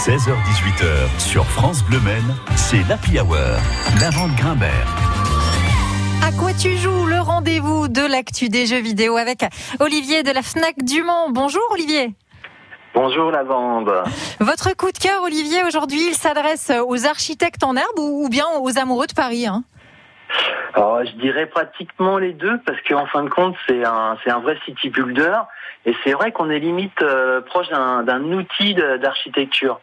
16h18h 0.00 1.18
sur 1.18 1.44
France 1.44 1.84
Bleu 1.84 2.00
Maine, 2.00 2.34
c'est 2.56 2.82
l'Happy 2.88 3.20
Hour. 3.20 3.36
La 4.00 4.08
vente 4.08 4.34
Grimbert. 4.34 4.86
À 6.26 6.32
quoi 6.32 6.54
tu 6.54 6.74
joues 6.78 7.04
Le 7.04 7.20
rendez-vous 7.20 7.86
de 7.86 8.00
l'actu 8.00 8.48
des 8.48 8.64
jeux 8.64 8.80
vidéo 8.80 9.18
avec 9.18 9.44
Olivier 9.78 10.22
de 10.22 10.30
la 10.30 10.40
Fnac 10.40 10.82
du 10.82 11.02
Mans. 11.02 11.28
Bonjour 11.28 11.60
Olivier. 11.72 12.14
Bonjour 12.94 13.30
la 13.30 13.44
bande. 13.44 13.92
Votre 14.40 14.74
coup 14.74 14.90
de 14.90 14.96
cœur, 14.96 15.22
Olivier, 15.22 15.64
aujourd'hui, 15.64 16.06
il 16.08 16.14
s'adresse 16.14 16.72
aux 16.88 17.04
architectes 17.04 17.62
en 17.62 17.76
herbe 17.76 17.98
ou 17.98 18.26
bien 18.30 18.46
aux 18.62 18.78
amoureux 18.78 19.06
de 19.06 19.12
Paris 19.12 19.46
hein? 19.46 19.64
Alors, 20.74 21.04
je 21.04 21.12
dirais 21.12 21.46
pratiquement 21.46 22.18
les 22.18 22.32
deux 22.32 22.58
parce 22.64 22.80
qu'en 22.82 23.06
fin 23.06 23.24
de 23.24 23.28
compte, 23.28 23.56
c'est 23.66 23.84
un, 23.84 24.16
c'est 24.22 24.30
un 24.30 24.40
vrai 24.40 24.56
city 24.64 24.88
builder 24.88 25.38
et 25.86 25.94
c'est 26.04 26.12
vrai 26.12 26.32
qu'on 26.32 26.50
est 26.50 26.58
limite 26.58 27.02
euh, 27.02 27.40
proche 27.40 27.68
d'un, 27.68 28.02
d'un 28.02 28.22
outil 28.32 28.74
d'architecture. 28.74 29.80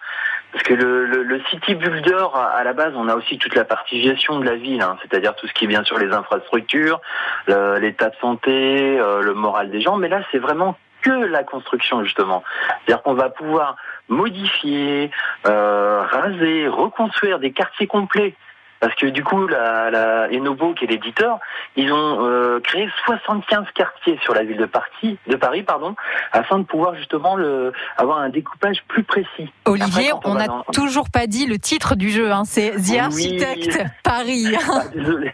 Parce 0.54 0.64
que 0.64 0.74
le, 0.74 1.06
le, 1.06 1.42
city 1.50 1.76
builder, 1.76 2.26
à 2.34 2.64
la 2.64 2.74
base, 2.74 2.94
on 2.96 3.10
a 3.10 3.16
aussi 3.16 3.38
toute 3.38 3.54
la 3.54 3.66
partie 3.66 4.02
gestion 4.02 4.40
de 4.40 4.46
la 4.46 4.56
ville, 4.56 4.82
hein, 4.82 4.98
c'est-à-dire 5.02 5.36
tout 5.36 5.46
ce 5.46 5.54
qui 5.54 5.68
bien 5.68 5.84
sûr 5.84 6.00
les 6.00 6.12
infrastructures, 6.14 7.02
l'état 7.48 8.10
de 8.10 8.16
santé, 8.22 8.98
euh, 8.98 9.22
le 9.22 9.34
moral 9.34 9.70
des 9.70 9.82
gens. 9.82 9.98
Mais 9.98 10.08
là, 10.08 10.22
c'est 10.32 10.40
vraiment 10.40 10.78
que 11.02 11.10
la 11.10 11.44
construction 11.44 12.04
justement. 12.04 12.44
C'est-à-dire 12.86 13.04
qu'on 13.04 13.14
va 13.14 13.30
pouvoir 13.30 13.76
modifier, 14.08 15.12
euh, 15.46 16.02
raser, 16.10 16.68
reconstruire 16.68 17.40
des 17.40 17.52
quartiers 17.52 17.88
complets. 17.88 18.34
Parce 18.80 18.94
que 18.96 19.08
du 19.08 19.24
coup, 19.24 19.48
la, 19.48 19.90
la 19.90 20.28
Enobo, 20.32 20.74
qui 20.74 20.86
est 20.86 20.88
l'éditeur, 20.88 21.40
ils 21.76 21.92
ont 21.92 22.26
euh, 22.26 22.60
créé 22.60 22.88
75 23.06 23.66
quartiers 23.74 24.20
sur 24.24 24.34
la 24.34 24.44
ville 24.44 24.58
de 24.58 24.66
Paris, 24.66 25.18
de 25.28 25.36
Paris 25.36 25.64
pardon, 25.64 25.96
afin 26.32 26.60
de 26.60 26.64
pouvoir 26.64 26.96
justement 26.96 27.36
le, 27.36 27.72
avoir 27.98 28.20
un 28.20 28.30
découpage 28.30 28.84
plus 28.88 29.04
précis. 29.04 29.52
Olivier, 29.66 30.12
on 30.26 30.36
n'a 30.36 30.48
toujours 30.74 31.10
pas 31.10 31.28
dit 31.28 31.48
le 31.48 31.58
titre 31.58 31.96
du 31.96 32.10
jeu, 32.10 32.32
hein, 32.32 32.44
c'est 32.46 32.72
The 32.72 33.00
Architect 33.00 33.84
Paris. 34.04 34.48
Ah, 34.70 34.84
désolé, 34.94 35.32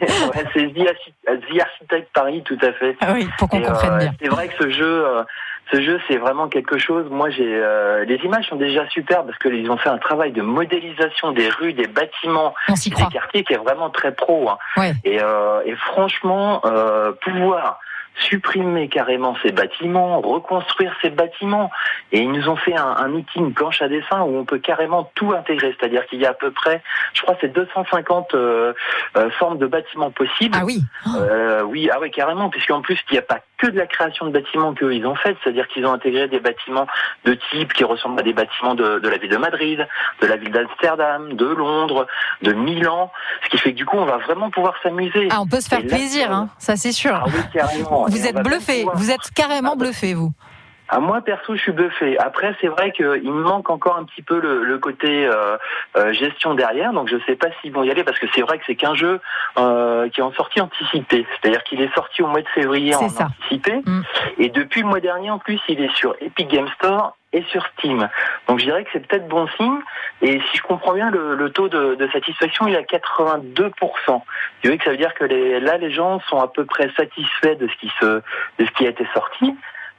c'est 0.53 0.73
The, 0.73 1.59
Architect 1.59 2.09
Paris, 2.13 2.43
tout 2.45 2.57
à 2.61 2.71
fait. 2.73 2.95
Ah 3.01 3.13
oui, 3.13 3.27
pour 3.37 3.49
qu'on 3.49 3.61
comprenne 3.61 3.93
euh, 3.93 3.97
bien. 3.97 4.11
C'est 4.21 4.27
vrai 4.27 4.47
que 4.47 4.63
ce 4.63 4.69
jeu, 4.69 5.05
euh, 5.05 5.23
ce 5.71 5.81
jeu, 5.81 5.99
c'est 6.07 6.17
vraiment 6.17 6.47
quelque 6.47 6.77
chose. 6.77 7.07
Moi, 7.09 7.29
j'ai 7.31 7.47
euh, 7.47 8.05
les 8.05 8.17
images 8.17 8.47
sont 8.47 8.57
déjà 8.57 8.87
super 8.89 9.25
parce 9.25 9.37
qu'ils 9.39 9.69
ont 9.71 9.77
fait 9.77 9.89
un 9.89 9.97
travail 9.97 10.31
de 10.31 10.41
modélisation 10.41 11.31
des 11.31 11.49
rues, 11.49 11.73
des 11.73 11.87
bâtiments, 11.87 12.53
des 12.69 13.05
quartiers 13.11 13.32
qui 13.41 13.53
est 13.53 13.57
vraiment 13.57 13.89
très 13.89 14.13
pro. 14.13 14.49
Hein. 14.49 14.91
Et, 15.03 15.19
euh, 15.21 15.61
et, 15.65 15.75
franchement, 15.75 16.61
euh, 16.65 17.13
pouvoir 17.13 17.79
supprimer 18.15 18.89
carrément 18.89 19.35
ces 19.41 19.51
bâtiments, 19.51 20.21
reconstruire 20.21 20.95
ces 21.01 21.09
bâtiments. 21.09 21.71
Et 22.11 22.19
ils 22.19 22.31
nous 22.31 22.47
ont 22.47 22.55
fait 22.55 22.77
un, 22.77 22.95
un 22.97 23.23
une 23.35 23.53
planche 23.53 23.81
à 23.81 23.87
dessin 23.87 24.21
où 24.21 24.37
on 24.37 24.45
peut 24.45 24.59
carrément 24.59 25.11
tout 25.15 25.33
intégrer. 25.33 25.75
C'est-à-dire 25.79 26.05
qu'il 26.05 26.19
y 26.19 26.25
a 26.25 26.29
à 26.29 26.33
peu 26.33 26.51
près, 26.51 26.81
je 27.13 27.21
crois, 27.21 27.35
c'est 27.41 27.51
250 27.51 28.35
euh, 28.35 28.73
euh, 29.17 29.29
formes 29.31 29.57
de 29.57 29.67
bâtiments 29.67 30.11
possibles. 30.11 30.55
Ah 30.59 30.65
oui. 30.65 30.81
Euh, 31.15 31.63
oui, 31.63 31.89
ah 31.91 31.97
oui, 31.99 32.11
carrément, 32.11 32.49
puisqu'en 32.49 32.81
plus 32.81 32.99
il 33.09 33.13
n'y 33.13 33.19
a 33.19 33.23
pas 33.23 33.39
que 33.63 33.71
de 33.71 33.77
la 33.77 33.87
création 33.87 34.25
de 34.25 34.31
bâtiments 34.31 34.73
qu'ils 34.73 35.05
ont 35.07 35.15
fait, 35.15 35.37
c'est-à-dire 35.41 35.67
qu'ils 35.69 35.85
ont 35.85 35.93
intégré 35.93 36.27
des 36.27 36.41
bâtiments 36.41 36.85
de 37.23 37.37
type 37.49 37.71
qui 37.71 37.85
ressemblent 37.85 38.19
à 38.19 38.23
des 38.23 38.33
bâtiments 38.33 38.75
de, 38.75 38.99
de 38.99 39.07
la 39.07 39.17
ville 39.17 39.29
de 39.29 39.37
Madrid, 39.37 39.87
de 40.21 40.27
la 40.27 40.35
ville 40.35 40.51
d'Amsterdam, 40.51 41.33
de 41.33 41.45
Londres, 41.45 42.05
de 42.41 42.51
Milan, 42.51 43.09
ce 43.45 43.49
qui 43.49 43.57
fait 43.57 43.71
que 43.71 43.77
du 43.77 43.85
coup 43.85 43.97
on 43.97 44.05
va 44.05 44.17
vraiment 44.17 44.49
pouvoir 44.49 44.73
s'amuser. 44.83 45.29
Ah, 45.31 45.39
on 45.39 45.47
peut 45.47 45.61
se 45.61 45.69
faire 45.69 45.81
plaisir, 45.81 46.29
hein, 46.31 46.49
ça 46.57 46.75
c'est 46.75 46.91
sûr. 46.91 47.15
Ah 47.15 47.23
oui, 47.27 47.39
carrément. 47.53 48.05
Vous 48.09 48.27
êtes 48.27 48.35
bluffé, 48.35 48.85
vous 48.95 49.11
êtes 49.11 49.31
carrément 49.33 49.75
bluffé, 49.77 50.13
vous. 50.13 50.31
Ah, 50.89 50.99
moi 50.99 51.21
perso, 51.21 51.55
je 51.55 51.61
suis 51.61 51.71
bluffé. 51.71 52.17
Après, 52.19 52.55
c'est 52.59 52.67
vrai 52.67 52.91
qu'il 52.91 53.05
me 53.05 53.43
manque 53.43 53.69
encore 53.69 53.97
un 53.97 54.03
petit 54.03 54.21
peu 54.21 54.39
le, 54.39 54.77
côté 54.77 55.25
euh, 55.25 55.57
euh, 55.95 56.11
gestion 56.13 56.55
derrière, 56.55 56.91
donc 56.91 57.07
je 57.07 57.15
ne 57.15 57.21
sais 57.21 57.35
pas 57.35 57.47
s'ils 57.61 57.71
vont 57.71 57.83
y 57.83 57.91
aller 57.91 58.03
parce 58.03 58.19
que 58.19 58.27
c'est 58.35 58.41
vrai 58.41 58.57
que 58.57 58.65
c'est 58.67 58.75
qu'un 58.75 58.95
jeu 58.95 59.21
euh, 59.57 60.09
qui 60.09 60.19
est 60.19 60.23
en 60.23 60.33
sortie 60.33 60.59
anticipée, 60.59 61.25
c'est-à-dire 61.31 61.63
qu'il 61.63 61.81
est 61.81 61.93
sorti 61.93 62.21
au 62.21 62.27
mois 62.27 62.41
de 62.41 62.47
février 62.49 62.95
en 62.95 63.05
anticipé, 63.05 63.81
mm. 63.85 64.01
et 64.39 64.49
depuis 64.49 64.81
le 64.81 64.87
mois 64.87 64.99
dernier 64.99 65.31
en 65.31 65.39
plus, 65.39 65.59
il 65.69 65.81
est 65.81 65.95
sur 65.95 66.15
Epic 66.19 66.49
Game 66.49 66.67
Store 66.75 67.15
et 67.31 67.43
sur 67.49 67.65
Steam. 67.77 68.09
Donc 68.47 68.59
je 68.59 68.65
dirais 68.65 68.83
que 68.83 68.89
c'est 68.93 69.05
peut-être 69.07 69.27
bon 69.27 69.47
signe. 69.57 69.79
Et 70.21 70.39
si 70.39 70.57
je 70.57 70.61
comprends 70.61 70.93
bien, 70.93 71.09
le, 71.09 71.49
taux 71.49 71.67
de, 71.67 72.07
satisfaction 72.13 72.67
il 72.67 72.75
est 72.75 72.77
à 72.77 72.81
82%. 72.81 74.21
Tu 74.61 74.69
veux 74.69 74.77
que 74.77 74.83
ça 74.83 74.91
veut 74.91 74.97
dire 74.97 75.13
que 75.15 75.25
les, 75.25 75.59
là 75.59 75.77
les 75.77 75.91
gens 75.91 76.19
sont 76.29 76.39
à 76.39 76.47
peu 76.47 76.65
près 76.65 76.91
satisfaits 76.95 77.55
de 77.55 77.67
ce 77.67 77.75
qui 77.77 77.91
se, 77.99 78.05
de 78.05 78.65
ce 78.65 78.71
qui 78.71 78.85
a 78.85 78.89
été 78.89 79.07
sorti. 79.13 79.55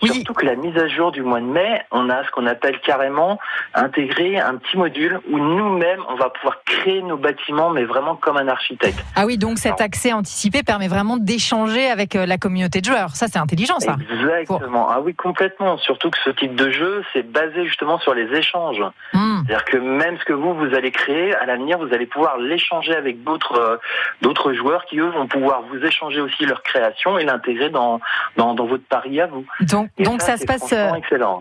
Surtout 0.07 0.35
que 0.35 0.47
la 0.47 0.57
mise 0.57 0.77
à 0.77 0.89
jour 0.89 1.13
du 1.13 1.23
mois 1.23 1.41
de 1.41 1.47
mai, 1.47 1.83
on 1.91 2.11
a 2.11 2.25
ce 2.25 2.31
qu'on 2.31 2.47
appelle 2.47 2.81
carrément 2.81 3.39
intégrer 3.75 4.39
un 4.39 4.57
petit 4.57 4.77
module 4.77 5.21
où 5.31 5.39
nous-mêmes, 5.39 6.01
on 6.09 6.17
va 6.17 6.31
pouvoir 6.31 6.63
créer 6.65 7.03
nos 7.03 7.17
bâtiments, 7.17 7.71
mais 7.71 7.85
vraiment 7.85 8.17
comme 8.17 8.37
un 8.37 8.49
architecte. 8.49 9.05
Ah 9.17 9.27
oui, 9.27 9.39
donc 9.39 9.59
cet 9.59 9.81
accès 9.81 10.13
anticipé 10.13 10.63
permet 10.63 10.89
vraiment 10.89 11.17
d'échanger 11.17 11.91
avec 11.91 12.17
euh, 12.17 12.27
la 12.27 12.39
communauté 12.39 12.81
de 12.81 12.87
joueurs. 12.87 13.17
Ça, 13.17 13.27
c'est 13.29 13.39
intelligent, 13.39 13.79
ça. 13.81 13.97
Exactement. 14.11 14.89
Ah 14.91 15.01
oui, 15.01 15.15
complètement. 15.15 15.79
Surtout 15.79 16.11
que 16.11 16.19
ce 16.25 16.31
type 16.31 16.55
de 16.55 16.71
jeu, 16.71 17.05
c'est 17.13 17.31
basé 17.31 17.67
justement 17.67 17.99
sur 17.99 18.15
les 18.15 18.27
échanges. 18.37 18.83
Hmm. 19.13 19.34
C'est-à-dire 19.47 19.65
que 19.65 19.77
même 19.77 20.19
ce 20.19 20.25
que 20.25 20.33
vous, 20.33 20.55
vous 20.55 20.75
allez 20.75 20.91
créer, 20.91 21.35
à 21.35 21.47
l'avenir, 21.47 21.79
vous 21.79 21.93
allez 21.93 22.07
pouvoir 22.07 22.39
l'échanger 22.39 22.95
avec 22.95 23.23
d'autres 23.23 23.59
euh, 23.59 23.77
d'autres 24.23 24.53
joueurs 24.53 24.85
qui, 24.87 24.99
eux, 24.99 25.11
vont 25.11 25.27
pouvoir 25.27 25.63
vous 25.71 25.85
échanger 25.85 26.21
aussi 26.21 26.47
leur 26.47 26.63
création 26.63 27.19
et 27.19 27.25
l'intégrer 27.25 27.71
dans, 27.71 28.01
dans, 28.37 28.55
dans 28.55 28.67
votre 28.67 28.85
pari 28.85 29.21
à 29.21 29.27
vous. 29.27 29.45
Donc, 29.61 29.91
donc 29.99 30.23
ça, 30.23 30.37
se 30.37 30.45
passe, 30.45 30.73
euh, 30.73 30.91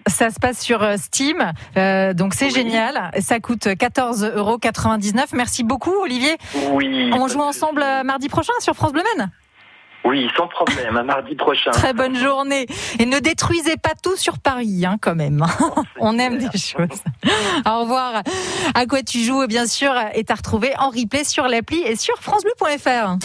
ça 0.08 0.30
se 0.30 0.40
passe 0.40 0.60
sur 0.60 0.84
euh, 0.84 0.96
Steam. 0.98 1.52
Euh, 1.78 2.14
donc 2.14 2.34
c'est 2.34 2.50
génial. 2.50 3.12
Ça 3.20 3.40
coûte 3.40 3.66
14,99 3.66 4.36
euros. 4.38 4.60
Merci 5.34 5.64
beaucoup, 5.64 5.96
Olivier. 6.02 6.38
Oui. 6.72 7.12
On 7.14 7.28
joue 7.28 7.42
ensemble 7.42 7.84
mardi 8.04 8.30
prochain 8.30 8.54
sur 8.60 8.74
France 8.74 8.94
Bleu 8.94 9.04
Men. 9.18 9.30
Oui, 10.04 10.28
sans 10.36 10.48
problème, 10.48 10.98
à 10.98 11.04
mardi 11.04 11.36
prochain. 11.36 11.72
Très 11.72 11.94
bonne 11.94 12.16
journée. 12.16 12.66
Et 13.00 13.06
ne 13.06 13.20
détruisez 13.20 13.78
pas 13.78 13.94
tout 14.02 14.18
sur 14.18 14.38
Paris, 14.38 14.86
hein, 14.86 14.98
quand 15.02 15.16
même. 15.16 15.46
On 16.00 16.20
aime 16.20 16.38
des 16.38 16.58
choses. 16.58 17.02
Au 17.66 17.82
revoir. 17.82 18.24
À 18.76 18.86
quoi 18.86 19.02
tu 19.02 19.20
joues, 19.20 19.48
bien 19.48 19.66
sûr, 19.66 19.94
est 20.14 20.30
à 20.30 20.36
retrouver 20.36 20.74
en 20.78 20.90
replay 20.90 21.24
sur 21.24 21.48
l'appli 21.48 21.82
et 21.82 21.96
sur 21.96 22.16
FranceBleu.fr. 22.18 23.18